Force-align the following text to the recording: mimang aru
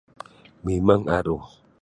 mimang 0.65 1.03
aru 1.17 1.37